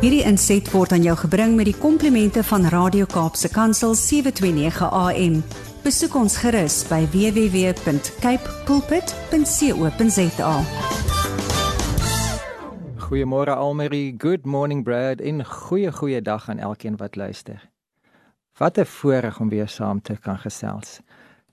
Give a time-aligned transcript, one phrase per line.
[0.00, 5.34] Hierdie inset word aan jou gebring met die komplimente van Radio Kaapse Kansel 729 AM.
[5.84, 10.54] Besoek ons gerus by www.cape pulpit.co.za.
[13.04, 17.60] Goeiemôre Almarie, good morning Brad en goeie goeie dag aan elkeen wat luister.
[18.56, 21.00] Wat 'n voorreg om weer saam te kan gesels.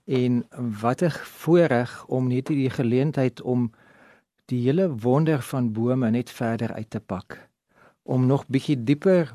[0.06, 0.48] En
[0.80, 3.72] wat 'n voorreg om net die geleentheid om
[4.46, 7.47] die hele wonder van bome net verder uit te pak
[8.08, 9.34] om nog bietjie dieper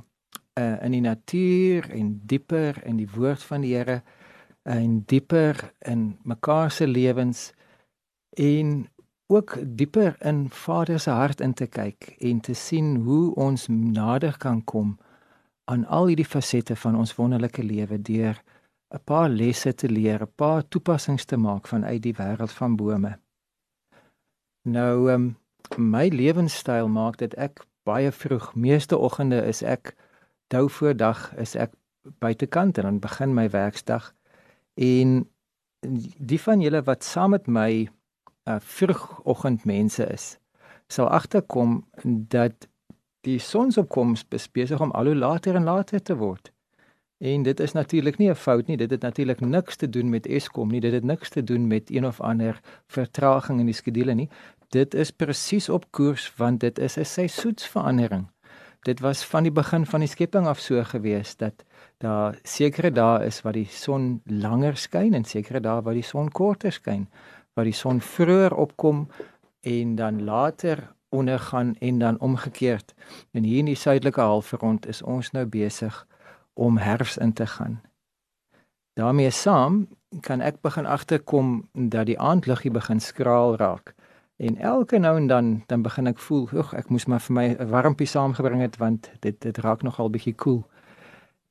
[0.58, 5.60] uh, in die natuur en dieper in die woord van die Here uh, en dieper
[5.80, 7.52] in mekaar se lewens
[8.40, 8.88] en
[9.28, 14.38] ook dieper in Vader se hart in te kyk en te sien hoe ons nader
[14.38, 14.98] kan kom
[15.72, 18.42] aan al hierdie fasette van ons wonderlike lewe deur
[18.94, 23.20] 'n paar lesse te leer, 'n paar toepassings te maak vanuit die wêreld van bome.
[24.62, 25.38] Nou um,
[25.78, 28.54] my lewenstyl maak dit ek baie vroeg.
[28.56, 29.96] Meeste oggende is ek
[30.48, 31.74] dou voor dag is ek
[32.20, 34.14] buitekant en dan begin my werksdag.
[34.76, 35.24] En
[36.18, 40.38] die van julle wat saam met my uh, vroegoggendmense is,
[40.88, 42.68] sal agterkom dat
[43.24, 46.52] die sonsopkoms besig om al hoe later en later te word.
[47.24, 50.28] En dit is natuurlik nie 'n fout nie, dit het natuurlik niks te doen met
[50.28, 54.14] Eskom nie, dit het niks te doen met een of ander vertraging in die skedule
[54.14, 54.30] nie
[54.74, 58.28] dit is presies op koers want dit is 'n seisoensverandering.
[58.84, 61.64] Dit was van die begin van die skepping af so gewees dat
[61.98, 66.32] daar sekere dae is wat die son langer skyn en sekere dae wat die son
[66.32, 67.08] korter skyn,
[67.54, 69.08] waar die son vroeër opkom
[69.62, 72.94] en dan later ondergaan en dan omgekeerd.
[73.32, 76.08] En hier in die suidelike halfrond is ons nou besig
[76.54, 77.82] om herfs in te gaan.
[78.94, 79.88] daarmee saam
[80.22, 83.96] kan ek begin agterkom dat die aandliggie begin skraal raak.
[84.44, 87.46] En elke nou en dan dan begin ek voel, "Ag, ek moes maar vir my
[87.56, 90.72] 'n warmpie saamgebring het want dit dit raak nogal bietjie koel." Cool.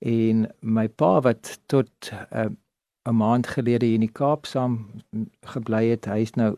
[0.02, 2.58] En my pa wat tot 'n
[3.08, 4.86] uh, maand gelede in die Kaap saam
[5.40, 6.56] gebly het, hy is nou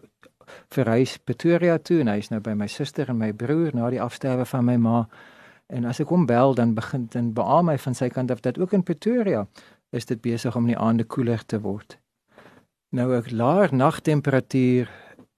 [0.69, 4.01] verhuis Pretoria toe en hy is nou by my suster en my broer na die
[4.01, 5.09] afsterwe van my ma.
[5.67, 8.59] En as ek hom bel, dan begin dan beamoen my van sy kant af dat
[8.59, 9.47] ook in Pretoria
[9.91, 11.99] is dit besig om in die aande koeler te word.
[12.91, 14.89] Nou 'n laer nagtemperatuur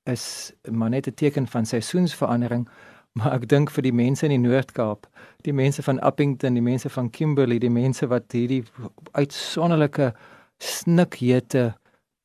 [0.07, 2.69] is maar net 'n teken van seisoensverandering,
[3.17, 5.07] maar ek dink vir die mense in die Noord-Kaap,
[5.43, 8.65] die mense van Appington, die mense van Kimberley, die mense wat hierdie
[9.13, 10.15] uitsonderlike
[10.59, 11.75] snikhete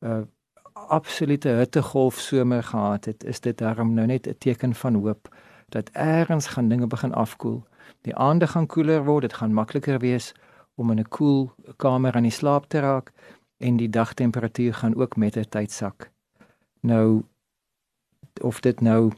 [0.01, 0.21] uh
[0.91, 5.29] absolute hittegolf somer gehad het, is dit daarom nou net 'n teken van hoop
[5.69, 7.63] dat eers gaan dinge begin afkoel.
[8.01, 10.33] Die aande gaan koeler word, dit gaan makliker wees
[10.75, 13.11] om in 'n koel kamer aan die slaap te raak
[13.57, 16.11] en die dagtemperatuur gaan ook met die tyd sak.
[16.79, 17.23] Nou
[18.39, 19.11] of dit nou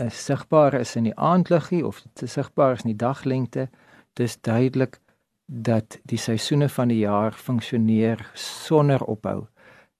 [0.00, 3.68] uh, sigbaar is in die aandliggie of dit sigbaar is in die daglengte,
[4.12, 5.00] dis duidelik
[5.46, 9.46] dat die seisoene van die jaar funksioneer sonder ophou.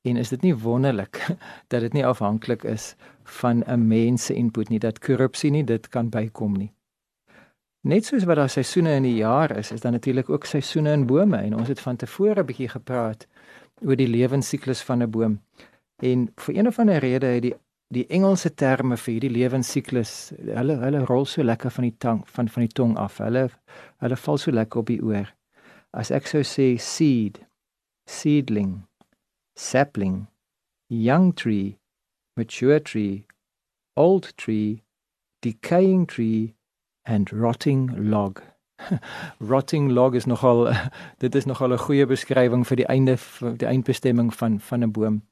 [0.02, 1.20] En is dit nie wonderlik
[1.72, 5.88] dat dit nie afhanklik is van 'n mens se input nie, dat korrupsie nie dit
[5.88, 6.72] kan bykom nie.
[7.80, 11.06] Net soos wat daar seisoene in die jaar is, is daar natuurlik ook seisoene in
[11.06, 13.26] bome en ons het van tevore 'n bietjie gepraat
[13.84, 15.40] oor die lewensiklus van 'n boom.
[15.96, 17.54] En vir een of ander rede het die
[17.94, 22.48] die Engelse terme vir hierdie lewensiklus, hulle hulle rol so lekker van die tong van
[22.48, 23.20] van die tong af.
[23.22, 23.48] Hulle
[24.04, 25.30] hulle val so lekker op die oor.
[25.94, 27.40] As ek sou sê seed,
[28.10, 28.82] seedling,
[29.56, 30.26] sapling,
[30.88, 31.78] young tree,
[32.36, 33.26] mature tree,
[33.96, 34.82] old tree,
[35.42, 36.54] decaying tree
[37.06, 38.42] and rotting log.
[39.38, 40.72] rotting log is nogal
[41.22, 45.22] dit is nogal 'n goeie beskrywing vir die einde die eindbestemming van van 'n boom.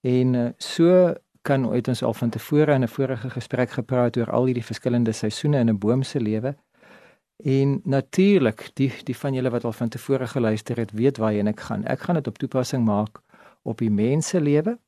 [0.00, 1.14] En eh, so
[1.46, 5.12] kan uit ons al van tevore in 'n vorige gesprek gepraat oor al hierdie verskillende
[5.12, 6.56] seisoene in 'n boom se lewe.
[7.44, 11.60] En natuurlik, die die van julle wat al van tevore geluister het, weet waarheen ek
[11.60, 11.84] gaan.
[11.84, 13.20] Ek gaan dit op toepassing maak
[13.62, 14.78] op die mense lewe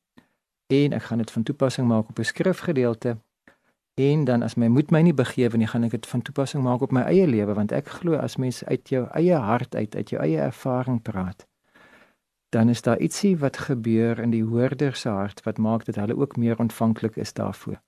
[0.67, 3.17] en ek gaan dit van toepassing maak op 'n skrifgedeelte.
[3.93, 6.81] En dan as my moed my nie begewe nie, gaan ek dit van toepassing maak
[6.81, 10.09] op my eie lewe want ek glo as mens uit jou eie hart uit, uit
[10.09, 11.47] jou eie ervaring praat,
[12.49, 16.17] dan is daar ietsie wat gebeur in die hoorder se hart wat maak dat hulle
[16.17, 17.81] ook meer ontvanklik is daarvoor.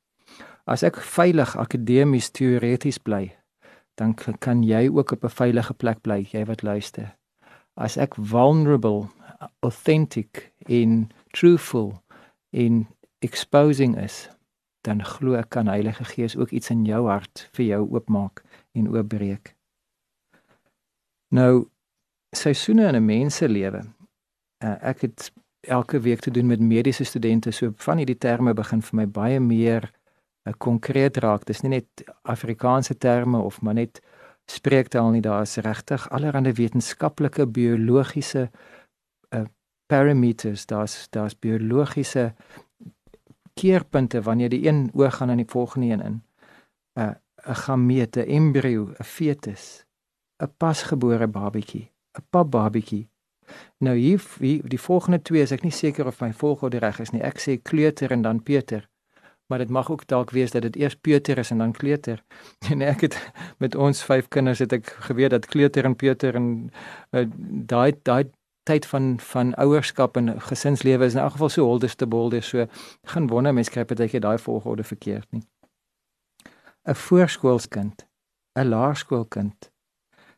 [0.63, 3.31] As ek veilig akademies teoreties bly,
[3.97, 7.17] dan kan jy ook op 'n veilige plek bly, jy wat luister.
[7.73, 9.09] As ek vulnerable,
[9.59, 12.01] authentic in truthful
[12.49, 12.87] in
[13.19, 14.29] exposing is,
[14.81, 18.89] dan glo ek kan Heilige Gees ook iets in jou hart vir jou oopmaak en
[18.89, 19.55] oopbreek.
[21.27, 21.69] Nou
[22.35, 23.83] seisoene in 'n mens se lewe
[24.63, 25.31] uh, ek het
[25.61, 29.39] elke week te doen met mediese studente so van hierdie terme begin vir my baie
[29.39, 29.91] meer
[30.47, 34.01] uh, konkreet raak dis nie net Afrikaanse terme of maar net
[34.51, 35.21] spreektaal nie.
[35.21, 38.49] Daar is regtig allerlei wetenskaplike biologiese
[39.35, 39.45] uh,
[39.85, 40.65] parameters.
[40.65, 42.33] Daar's daar's biologiese
[43.53, 46.23] keerpunte wanneer die een oog gaan aan die volgende een in.
[46.93, 47.13] 'n uh,
[47.47, 49.85] 'n gamete, embrio, 'n fetus,
[50.43, 53.09] 'n pasgebore babatjie, 'n papbabatjie.
[53.77, 57.11] Nou hier, hier die volgende twee is ek nie seker of my volgorde reg is
[57.11, 57.21] nie.
[57.21, 58.87] Ek sê kleuter en dan Peter
[59.51, 62.23] maar dit mag ook dalk wees dat dit eers Peuter is en dan Kleuter.
[62.71, 66.45] En ek het met ons vyf kinders het ek geweet dat Kleuter en Peuter en
[67.11, 67.25] uh,
[67.73, 68.31] daai daai
[68.63, 72.65] tyd van van ouerskap en gesinslewe is in elk geval so holdest te bolde so
[73.13, 75.43] gaan wonder mense kry baie keer daai volgorde verkeerd nie.
[76.87, 78.07] 'n Voorskoolskind,
[78.55, 79.71] 'n laerskoolkind.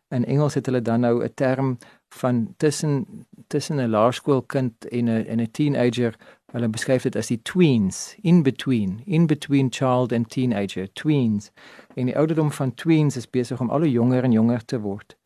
[0.09, 1.77] In Engels het hulle dan nou 'n term
[2.19, 6.15] van tussen tussen 'n laerskoolkind en 'n en 'n teenager
[6.53, 11.49] Hulle beskryf dit as die tweens, in between, in between child and teenager, tweens.
[11.97, 15.17] En die ouderdom van tweens is besig om al hoe jonger en jonger te word.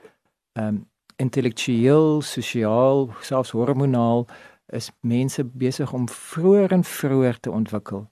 [0.53, 0.85] Um
[1.17, 4.27] intellektueel, sosiaal, selfs hormonaal
[4.69, 8.05] is mense besig om vroeër en vroeër te ontwikkel.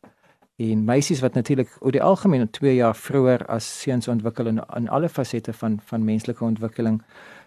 [0.56, 4.89] En meisies wat natuurlik oor die algemeen 2 jaar vroeër as seuns ontwikkel in, in
[4.89, 7.01] alle fasette van van menslike ontwikkeling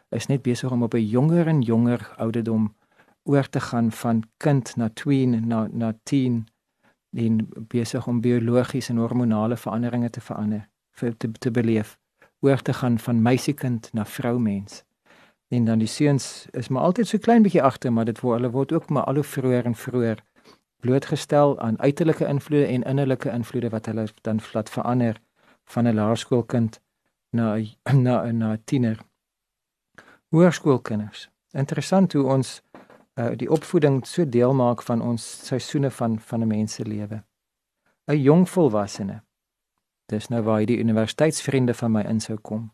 [0.09, 2.75] is net besig om op 'n jonger en jonger ouderdom
[3.23, 6.47] oor te gaan van kind na tween na na teen
[7.13, 11.99] in besig om biologiese en hormonale veranderinge te verander vir te, te beleef
[12.41, 14.85] oor te gaan van meisiekind na vroumens.
[15.49, 18.51] En dan die seuns is maar altyd so klein bietjie agter maar dit word hulle
[18.51, 20.25] word ook maar al hoe vroeër en vroeër
[20.81, 25.21] blootgestel aan uiterlike invloede en innerlike invloede wat hulle dan laat verander
[25.65, 26.81] van 'n laerskoolkind
[27.31, 27.59] na
[27.93, 28.99] na na tiener
[30.31, 32.61] hoërskoolkinders interessant hoe ons
[33.19, 37.23] uh, die opvoeding so deel maak van ons seisoene van van 'n mens se lewe.
[38.07, 39.23] 'n Jong volwassene.
[40.07, 42.73] Dis nou waar die universiteitsvriende van my insou kom.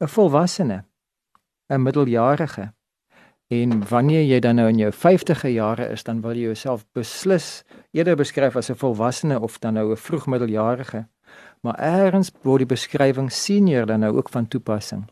[0.00, 0.84] 'n Volwassene.
[1.68, 2.72] 'n Middeljarige.
[3.48, 7.64] En wanneer jy dan nou in jou 50e jare is, dan wil jy jouself beslis
[7.90, 11.08] eerder beskryf as 'n volwassene of dan nou 'n vroegmiddeljarige.
[11.60, 15.10] Maar eers word die beskrywing senior dan nou ook van toepassing.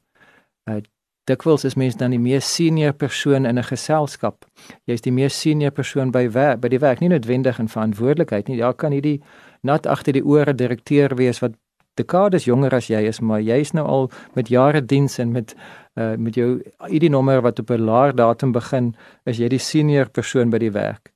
[0.64, 0.80] Uh,
[1.26, 4.44] dikwels is mens dan die mees senior persoon in 'n geselskap.
[4.86, 8.58] Jy's die mees senior persoon by werk, by die werk, nie noodwendig in verantwoordelikheid nie.
[8.58, 9.22] Daar kan hierdie
[9.62, 11.52] nat agter die ore direkteur wees wat
[11.96, 15.54] dekades jonger as jy is, maar jy's nou al met jare diens en met
[15.96, 18.94] uh met jou ID nommer wat op 'n laer datum begin,
[19.24, 21.12] is jy die senior persoon by die werk.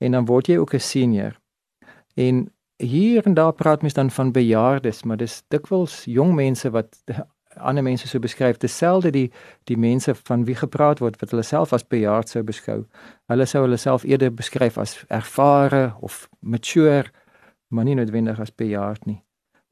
[0.00, 1.36] En dan word jy ook 'n senior.
[2.16, 6.96] En hier en daar praat mens dan van bejaardes, maar dis dikwels jong mense wat
[7.58, 9.30] ander mense so beskryf, dieselfde die
[9.64, 12.84] die mense van wie gepraat word wat hulle self as bejaard sou beskou.
[13.28, 17.10] Hulle sou hulle self eerder beskryf as ervare of mature,
[17.68, 19.22] maar nie noodwendig as bejaard nie.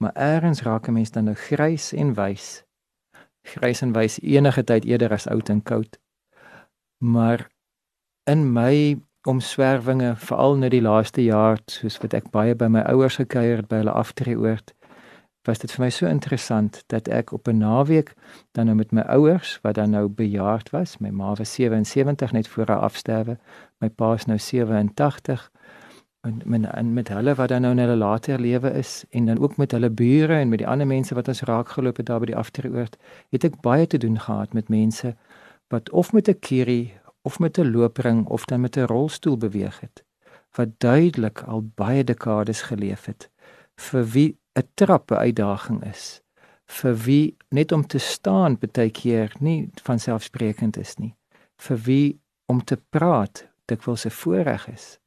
[0.02, 2.64] Maar eers raak 'n mens dan nou grys en wys.
[3.42, 5.98] Grys en wys enige tyd eerder as oud en koud.
[6.98, 7.48] Maar
[8.24, 13.16] in my omswervinge, veral nou die laaste jaar, soos wat ek baie by my ouers
[13.16, 14.74] gekuier het by hulle aftreeoord,
[15.44, 18.14] was dit vir my so interessant dat ek op 'n naweek
[18.52, 22.48] dan nou met my ouers wat dan nou bejaard was, my ma was 77 net
[22.48, 23.38] voor haar afsterwe,
[23.78, 25.50] my pa is nou 87
[26.20, 29.38] en met en met hulle wat dan nou in hulle later lewe is en dan
[29.38, 32.20] ook met hulle bure en met die ander mense wat ons raak geloop het daar
[32.20, 32.96] by die aftreeoord,
[33.30, 35.16] het ek baie te doen gehad met mense
[35.68, 39.80] wat of met 'n kierie of met 'n loopring of dan met 'n rolstoel beweeg
[39.80, 40.04] het
[40.56, 43.30] wat duidelik al baie dekades geleef het
[43.76, 46.22] vir wie 'n trappe uitdaging is
[46.80, 51.14] vir wie net om te staan baie keer nie van selfsprekend is nie
[51.56, 54.98] vir wie om te praat dikwels 'n voorreg is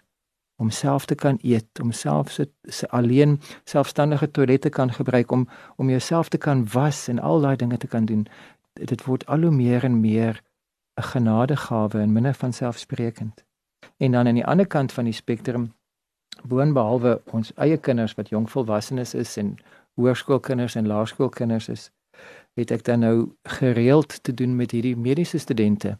[0.58, 5.48] om self te kan eet om self se, se alleen selfstandige toilette kan gebruik om
[5.75, 8.27] om jouself te kan was en al daai dinge te kan doen.
[8.74, 10.42] Dit word al hoe meer en meer
[10.96, 13.46] 'n genadegawe en minder van selfsprekend.
[13.98, 15.74] En dan aan die ander kant van die spektrum
[16.44, 19.56] boonbehalwe ons eie kinders wat jong volwassenes is en
[19.98, 21.89] hoërskoolkinders en laerskoolkinders is,
[22.58, 23.15] het ek dan nou
[23.58, 25.98] gereeld te doen met hierdie mediese studente.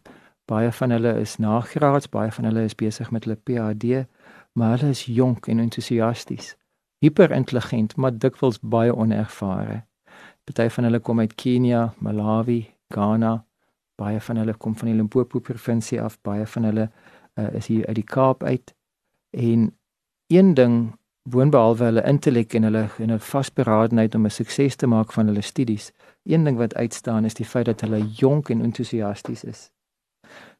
[0.48, 4.06] Baie van hulle is nagraads, baie van hulle is besig met hulle PhD,
[4.54, 6.56] maar hulle is jonk en entoesiasties.
[7.04, 9.84] Hiperintelligent, maar dikwels baie onervare.
[10.48, 12.62] Party van hulle kom uit Kenia, Malawi,
[12.94, 13.34] Ghana.
[14.00, 17.86] Baie van hulle kom van die Limpopo provinsie af, baie van hulle uh, is hier
[17.88, 18.74] uit die Kaap uit.
[19.36, 19.68] En
[20.28, 20.96] een ding
[21.30, 25.42] boonbehalwe hulle intellek en hulle en hulle vasberadenheid om 'n sukses te maak van hulle
[25.42, 25.92] studies.
[26.24, 29.72] Een ding wat uitstaan is die feit dat hulle jonk en entoesiasties is.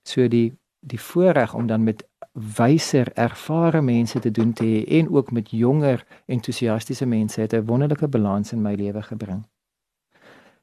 [0.04, 5.10] So die die voorreg om dan met wyser, ervare mense te doen te hê en
[5.10, 9.48] ook met jonger, entoesiastiese mense het 'n wonderlike balans in my lewe gebring.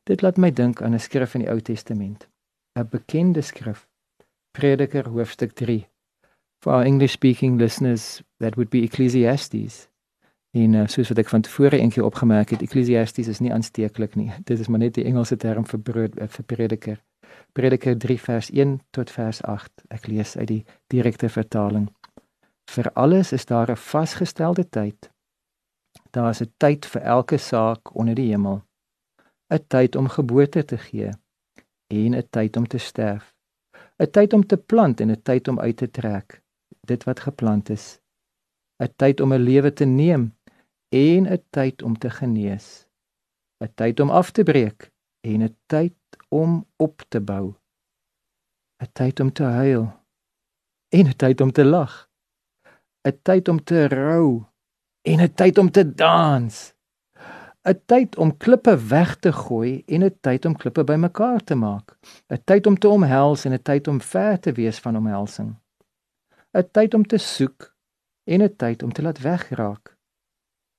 [0.03, 2.29] Dit laat my dink aan 'n skrif in die Ou Testament,
[2.79, 3.89] 'n bekende skrif,
[4.51, 5.94] Prediker hoofstuk 3.
[6.65, 9.89] For our English speaking listeners, that would be Ecclesiastes.
[10.51, 14.31] En uh, soos wat ek van tevore eendag opgemerk het, Ecclesiastes is nie aansteeklik nie.
[14.49, 17.03] Dit is maar net die Engelse term vir brood uh, vir prediker.
[17.53, 19.85] Prediker 3 vers 1 tot vers 8.
[19.93, 20.63] Ek lees uit die
[20.95, 21.91] direkte vertaling.
[22.73, 25.11] Vir alles is daar 'n vasgestelde tyd.
[26.17, 28.63] Daar is 'n tyd vir elke saak onder die hemel.
[29.53, 31.13] 'n Tyd om geboorte te gee
[31.93, 33.35] en 'n tyd om te sterf.
[34.01, 36.41] 'n Tyd om te plant en 'n tyd om uit te trek,
[36.87, 38.01] dit wat geplant is.
[38.83, 40.23] 'n Tyd om 'n lewe te neem
[40.89, 42.87] en 'n tyd om te genees.
[43.61, 45.95] 'n Tyd om af te breek en 'n tyd
[46.29, 47.55] om op te bou.
[48.83, 49.85] 'n Tyd om te huil
[50.89, 52.09] en 'n tyd om te lag.
[53.09, 54.45] 'n Tyd om te rou
[55.03, 56.75] en 'n tyd om te dans.
[57.65, 61.97] 'n Tyd om klippe weg te gooi en 'n tyd om klippe bymekaar te maak.
[62.29, 65.64] 'n Tyd om te omhels en 'n tyd om ver te wees van omhelsing.
[66.55, 67.75] 'n Tyd om te soek
[68.25, 69.97] en 'n tyd om te laat wegraak.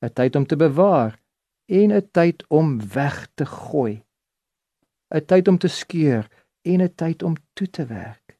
[0.01, 1.19] 'n tyd om te bewaar
[1.65, 4.05] en 'n tyd om weg te gooi.
[5.15, 6.23] 'n tyd om te skeur
[6.61, 8.39] en 'n tyd om toe te werk.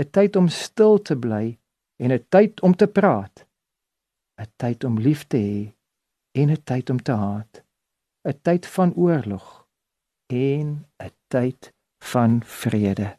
[0.00, 1.58] 'n tyd om stil te bly
[1.96, 3.46] en 'n tyd om te praat.
[4.40, 5.74] 'n tyd om lief te hê
[6.40, 7.64] en 'n tyd om te haat.
[8.24, 9.68] 'n tyd van oorlog
[10.26, 13.18] en 'n tyd van vrede.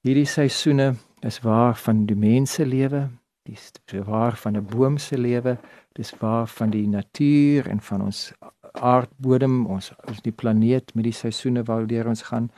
[0.00, 3.08] Hierdie seisoene is waar van die mense lewe
[3.42, 3.72] dis
[4.04, 5.58] waar van 'n boom se lewe,
[5.92, 8.32] dis waar van die natuur en van ons
[8.72, 12.50] aardbodem, ons ons die planeet met die seisoene waardeur ons gaan.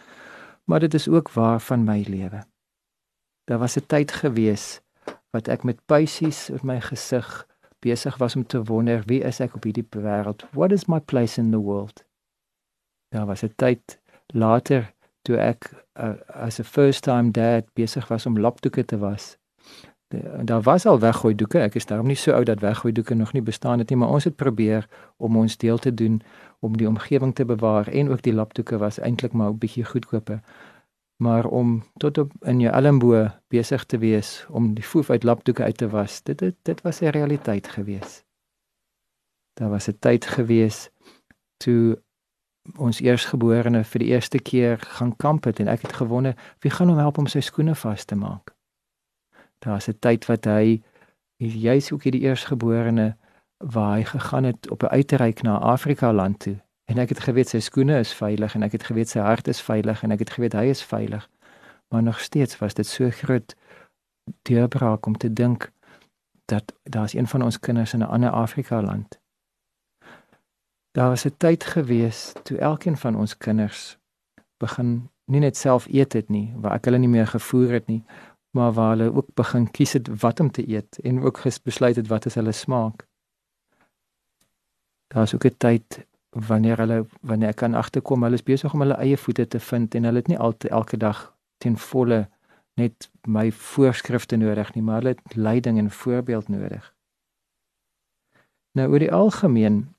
[0.65, 2.45] Maar dit is ook waar van my lewe.
[3.45, 4.81] Daar was 'n tyd gewees
[5.31, 7.47] wat ek met pysies op my gesig
[7.79, 10.45] besig was om te wonder wie is ek op hierdie wêreld?
[10.53, 12.05] What is my place in the world?
[13.09, 14.92] Daar was 'n tyd later
[15.23, 19.37] toe ek uh, as a first time dad besig was om lapdoeke te was
[20.45, 21.59] daar was al weggooi doeke.
[21.59, 24.09] Ek is daarom nie so oud dat weggooi doeke nog nie bestaan het nie, maar
[24.09, 26.23] ons het probeer om ons deel te doen
[26.61, 30.41] om die omgewing te bewaar en ook die lapdoeke was eintlik maar 'n bietjie goedkoper.
[31.17, 35.63] Maar om tot op in jou elmbo besig te wees om die voef uit lapdoeke
[35.63, 38.25] uit te was, dit dit, dit was 'n realiteit gewees.
[39.55, 40.91] Daar was 'n tyd gewees
[41.57, 42.03] toe
[42.77, 46.89] ons eersgeborene vir die eerste keer gaan kamp het en ek het gewonder wie gaan
[46.89, 48.55] hom help om sy skoene vas te maak.
[49.59, 50.83] Daar's 'n tyd wat hy
[51.39, 53.17] jy's ook hierdie eersgeborene
[53.59, 57.49] waar hy gegaan het op 'n uitreik na Afrika land toe en ek het geweet
[57.49, 60.31] sy skoene is veilig en ek het geweet sy hart is veilig en ek het
[60.31, 61.29] geweet hy is veilig.
[61.89, 63.57] Maar nog steeds was dit so groot
[64.43, 65.71] deurbraak om te dink
[66.45, 69.22] dat daar's een van ons kinders in 'n ander Afrika land.
[70.93, 73.99] Daar was 'n tyd gewees toe elkeen van ons kinders
[74.57, 78.05] begin nie net self eet het nie, waar ek hulle nie meer gevoer het nie,
[78.51, 82.09] maar waar hulle ook begin kies het wat om te eet en ook besluit het
[82.09, 83.07] wat is hulle smaak.
[85.07, 88.95] Daar's ook 'n tyd wanneer hulle wanneer ek kan agterkom hulle is besig om hulle
[88.95, 92.29] eie voete te vind en hulle het nie altyd elke dag ten volle
[92.75, 96.95] net my voorskrifte nodig nie, maar hulle het leiding en voorbeeld nodig.
[98.73, 99.95] Nou oor die algemeen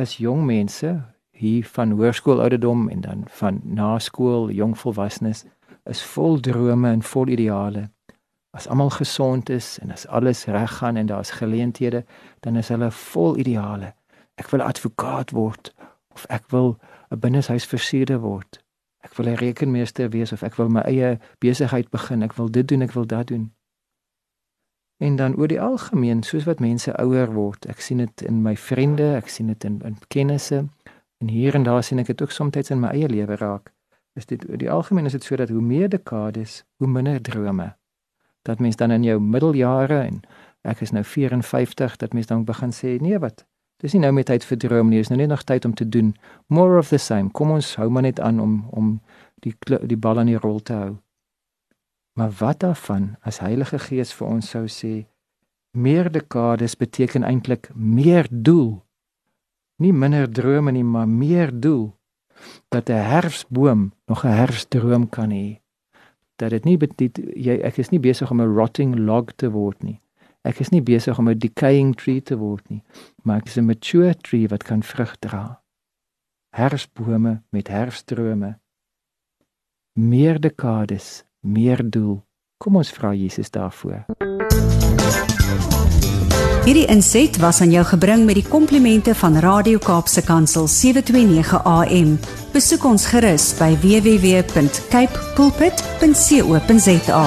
[0.00, 0.90] is jong mense
[1.30, 5.44] hier van hoërskool ouderdom en dan van naskool, jong volwassenes
[5.84, 7.88] is vol drome en vol ideale.
[8.50, 12.04] As almal gesond is en as alles reg gaan en daar's geleenthede,
[12.40, 13.94] dan is hulle vol ideale.
[14.34, 15.72] Ek wil advokaat word
[16.14, 16.78] of ek wil
[17.10, 18.60] 'n binneshuisversierder word.
[19.00, 22.22] Ek wil 'n rekenmeester wees of ek wil my eie besigheid begin.
[22.22, 23.52] Ek wil dit doen, ek wil dat doen.
[25.00, 28.52] En dan oor die algemeen, soos wat mense ouer word, ek sien dit in my
[28.56, 30.66] vriende, ek sien dit in in kennisse
[31.20, 33.72] en hier en daar sien ek dit ook soms in my eie lewe raak
[34.20, 37.76] is dit die algemeen is dit sodat hoe meer dekades, hoe minder drome.
[38.42, 40.20] Dat mens dan in jou middeljare en
[40.62, 43.46] ek is nou 54 dat mens dan begin sê nee wat.
[43.80, 45.88] Dis nie nou meer tyd vir droom nie, is nou net nog tyd om te
[45.88, 46.12] doen.
[46.46, 47.30] More of the same.
[47.32, 48.98] Kom ons hou maar net aan om om
[49.40, 49.54] die
[49.88, 50.96] die bal aan die rol te hou.
[52.18, 55.06] Maar wat daarvan as Heilige Gees vir ons sou sê
[55.70, 58.82] meer dekades beteken eintlik meer doel.
[59.76, 61.94] Nie minder drome nie, maar meer doel
[62.68, 65.60] dat 'n herfsboom nog 'n herfsdroom kan hê.
[66.36, 69.82] Dat dit nie beteken jy ek is nie besig om 'n rotting log te word
[69.82, 70.00] nie.
[70.42, 72.82] Ek is nie besig om 'n decaying tree te word nie,
[73.22, 75.62] maar ek is 'n mature tree wat kan vrug dra.
[76.56, 78.58] Herfsbome met herfsdrome.
[79.92, 82.24] Meer dekades, meer doel.
[82.56, 84.04] Kom ons vra Jesus daarvoor.
[86.64, 92.18] Hierdie inset was aan jou gebring met die komplimente van Radio Kaapse Kansel 729 AM.
[92.52, 97.24] Besoek ons gerus by www.cape pulpit.co.za.